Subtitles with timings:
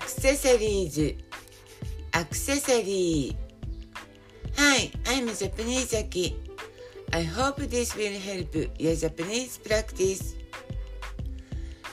[0.00, 1.14] クセサリーズ
[2.12, 3.50] アクセサリー
[4.56, 6.36] Hi, I'm Japanese Aki.
[7.12, 10.36] I hope this will help your Japanese practice.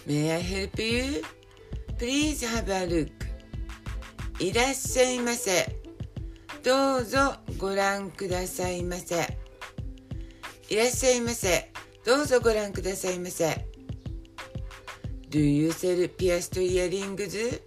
[0.06, 1.24] May I help you?
[1.98, 3.12] Please have a look.
[4.40, 5.76] いらっしゃいませ。
[6.64, 9.38] どうぞご覧くださいませ。
[10.70, 11.72] いらっしゃいませ。
[12.06, 13.68] どうぞご覧くださいませ。
[15.30, 17.67] Do you sell pierced earrings?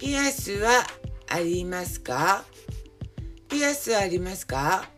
[0.00, 0.82] ピアスは
[1.28, 2.42] ありますか
[3.50, 4.88] ピアスありますか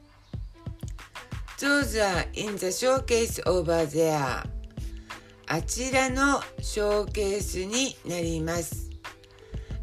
[1.58, 4.46] ?Those are in the showcase over there.
[5.48, 8.90] あちらのショーケースになります。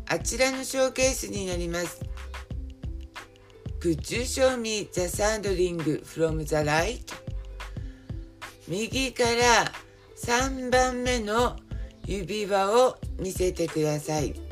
[0.08, 2.00] あちらのショーケースになります。
[3.82, 7.02] Could you show me the third ring from the right?
[8.70, 9.70] 右から
[10.16, 11.58] 3番目の
[12.06, 14.49] 指輪を見せてください。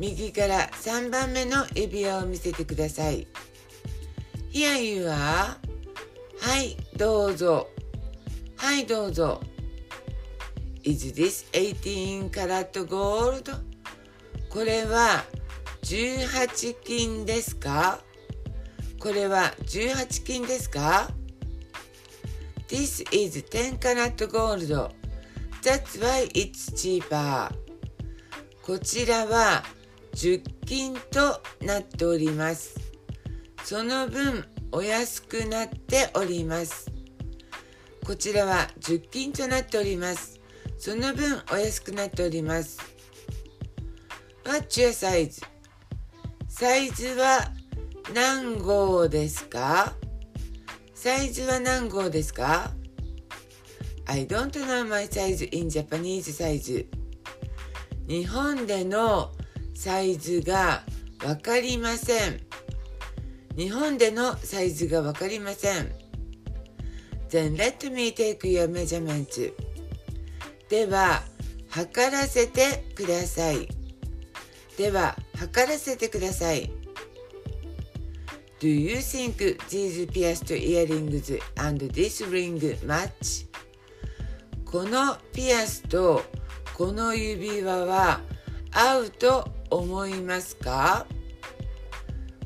[0.00, 3.26] 右から3番目の指輪を見せてください。
[4.50, 5.12] Here you are.
[5.12, 5.58] は
[6.62, 7.68] い、どうぞ。
[8.56, 9.42] はい、どうぞ。
[10.84, 13.54] Is this 18 karat gold?
[14.48, 15.22] これは
[15.82, 18.00] 18金ですか
[18.98, 21.10] これは18金ですか
[22.68, 24.90] This is 10 karat gold.
[25.62, 27.50] That's why it's cheaper.
[28.62, 29.62] こちらは
[30.14, 32.74] 10金となっております。
[33.64, 36.90] その分お安くなっております。
[38.04, 40.40] こちらは10金となっております。
[40.78, 42.78] その分お安くなっております。
[44.44, 45.44] What's your size?
[46.48, 47.52] サイズは
[48.12, 49.94] 何号ですか？
[50.94, 52.72] サイズは何号ですか
[54.06, 56.86] ?I don't know my size in Japanese size.
[58.08, 59.32] 日本での
[59.82, 60.82] サイズが
[61.24, 62.38] わかりません。
[63.56, 65.90] 日本でのサイズがわかりません。
[67.30, 69.54] Then let me take your measurements.
[70.68, 71.22] では、
[71.70, 73.68] 測らせてください。
[74.76, 76.70] では、測らせてください。
[78.60, 83.46] Do you think these pierced earrings and this ring match?
[84.66, 86.22] このピアスと
[86.76, 88.20] この指輪は
[88.72, 91.06] 合うと思いますか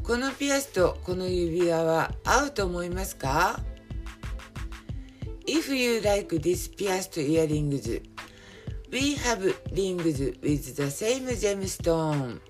[0.03, 3.61] このピアスとこの指輪は合うと思いますか
[5.47, 8.03] If you like these pierced earrings,
[8.91, 12.41] we have rings with the same gemstone.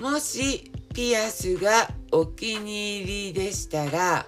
[0.00, 4.26] もしピアスがお気に入りでしたら、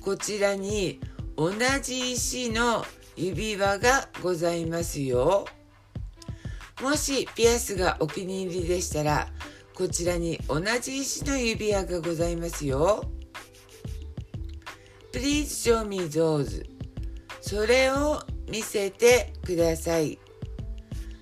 [0.00, 1.00] こちらに
[1.36, 1.52] 同
[1.82, 2.84] じ石の
[3.16, 5.46] 指輪がございますよ。
[6.82, 9.28] もしピアスがお気に入りでしたら、
[9.74, 13.04] こちらに同じ石の指輪がございますよ。
[15.12, 16.64] Please show me those.
[17.40, 20.18] それを見せてください。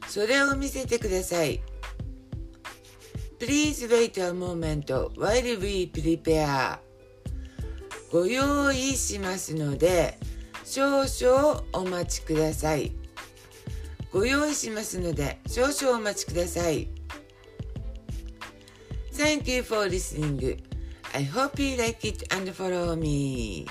[0.09, 1.61] それを見せてください。
[3.39, 4.85] Please wait a moment
[5.17, 6.79] while we prepare.
[8.11, 10.19] ご用意しますので、
[10.65, 13.02] 少々お待ちください。
[14.13, 16.89] ご用意しますので少々お待ちください。
[19.15, 20.59] Thank you for listening.
[21.15, 23.67] I hope you like it and follow me.